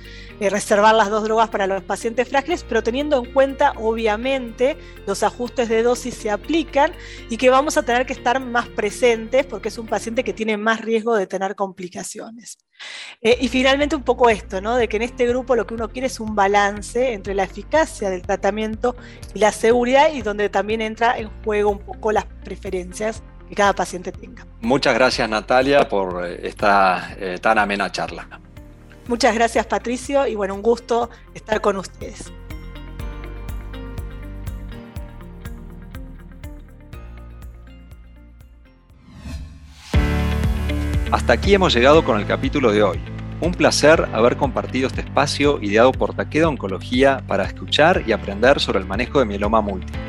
eh, 0.41 0.51
reservar 0.51 0.95
las 0.95 1.09
dos 1.09 1.25
drogas 1.25 1.49
para 1.49 1.67
los 1.67 1.83
pacientes 1.83 2.29
frágiles, 2.29 2.65
pero 2.69 2.83
teniendo 2.83 3.25
en 3.25 3.33
cuenta, 3.33 3.73
obviamente, 3.77 4.77
los 5.07 5.23
ajustes 5.23 5.69
de 5.69 5.83
dosis 5.83 6.15
se 6.15 6.31
aplican 6.31 6.93
y 7.31 7.37
que 7.37 7.51
vamos 7.51 7.77
a 7.77 7.83
tener 7.85 8.07
que 8.07 8.13
estar 8.13 8.39
más 8.41 8.69
presentes 8.69 9.47
porque 9.47 9.69
es 9.69 9.79
un 9.79 9.87
paciente 9.87 10.25
que 10.25 10.35
tiene 10.35 10.57
más 10.57 10.81
riesgo 10.81 11.15
de 11.17 11.27
tener 11.27 11.55
complicaciones. 11.55 12.59
Eh, 13.25 13.39
y 13.41 13.49
finalmente 13.49 13.95
un 13.95 14.03
poco 14.03 14.29
esto, 14.29 14.61
¿no? 14.61 14.77
de 14.77 14.89
que 14.89 14.97
en 14.97 15.03
este 15.03 15.27
grupo 15.27 15.55
lo 15.55 15.65
que 15.65 15.75
uno 15.75 15.89
quiere 15.89 16.09
es 16.09 16.19
un 16.19 16.35
balance 16.35 17.13
entre 17.13 17.35
la 17.35 17.45
eficacia 17.45 18.11
del 18.11 18.23
tratamiento 18.23 18.97
y 19.33 19.39
la 19.39 19.53
seguridad 19.53 20.13
y 20.13 20.23
donde 20.23 20.49
también 20.49 20.81
entra 20.81 21.17
en 21.17 21.31
juego 21.45 21.71
un 21.71 21.79
poco 21.79 22.11
las 22.11 22.25
preferencias 22.25 23.23
que 23.49 23.55
cada 23.55 23.75
paciente 23.75 24.11
tenga. 24.11 24.45
Muchas 24.61 24.95
gracias 24.95 25.29
Natalia 25.29 25.89
por 25.89 26.27
eh, 26.27 26.41
esta 26.49 27.15
eh, 27.17 27.39
tan 27.41 27.59
amena 27.59 27.93
charla. 27.93 28.27
Muchas 29.07 29.35
gracias 29.35 29.67
Patricio 29.67 30.27
y 30.27 30.35
bueno, 30.35 30.55
un 30.55 30.63
gusto 30.63 31.09
estar 31.35 31.61
con 31.61 31.77
ustedes. 31.77 32.33
Hasta 41.13 41.35
aquí 41.35 41.53
hemos 41.53 41.75
llegado 41.75 42.05
con 42.05 42.19
el 42.19 42.27
capítulo 42.27 42.73
de 42.73 42.83
hoy. 42.83 42.99
Un 43.43 43.53
placer 43.53 44.09
haber 44.15 44.39
compartido 44.39 44.87
este 44.87 45.03
espacio 45.03 45.61
ideado 45.61 45.93
por 45.93 46.15
Taqueda 46.15 46.49
Oncología 46.49 47.23
para 47.27 47.45
escuchar 47.45 48.03
y 48.07 48.13
aprender 48.13 48.59
sobre 48.61 48.79
el 48.79 48.87
manejo 48.87 49.19
de 49.19 49.27
mieloma 49.27 49.61
múltiple. 49.61 50.01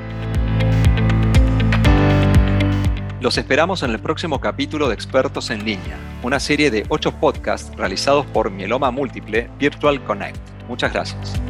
Los 3.20 3.38
esperamos 3.38 3.84
en 3.84 3.92
el 3.92 4.00
próximo 4.00 4.40
capítulo 4.40 4.88
de 4.88 4.94
Expertos 4.94 5.50
en 5.50 5.66
Línea, 5.66 5.98
una 6.24 6.40
serie 6.40 6.72
de 6.72 6.86
ocho 6.88 7.12
podcasts 7.12 7.76
realizados 7.76 8.26
por 8.28 8.50
Mieloma 8.50 8.90
Múltiple 8.90 9.50
Virtual 9.60 10.02
Connect. 10.06 10.40
Muchas 10.70 10.94
gracias. 10.94 11.43